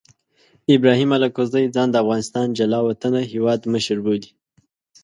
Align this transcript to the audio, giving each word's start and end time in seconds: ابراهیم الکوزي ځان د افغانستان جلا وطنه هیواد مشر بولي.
ابراهیم 0.75 1.09
الکوزي 1.17 1.65
ځان 1.75 1.87
د 1.91 1.95
افغانستان 2.03 2.47
جلا 2.59 2.79
وطنه 2.87 3.19
هیواد 3.33 3.59
مشر 3.73 3.97
بولي. 4.05 4.29